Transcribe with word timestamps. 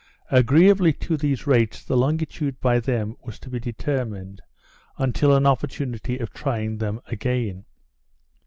Agreeably 0.31 0.91
to 0.91 1.15
these 1.15 1.45
rates 1.45 1.83
the 1.83 1.95
longitude 1.95 2.59
by 2.59 2.79
them 2.79 3.15
was 3.23 3.37
to 3.37 3.51
be 3.51 3.59
determined, 3.59 4.41
until 4.97 5.35
an 5.35 5.45
opportunity 5.45 6.17
of 6.17 6.33
trying 6.33 6.79
them 6.79 6.99
again. 7.05 7.65